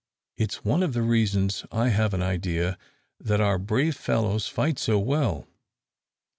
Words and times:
It's 0.35 0.65
one 0.65 0.81
of 0.81 0.93
the 0.93 1.03
reasons, 1.03 1.63
I 1.71 1.89
have 1.89 2.15
an 2.15 2.23
idea, 2.23 2.75
that 3.19 3.39
our 3.39 3.59
brave 3.59 3.95
fellows 3.95 4.47
fight 4.47 4.79
so 4.79 4.97
well. 4.97 5.47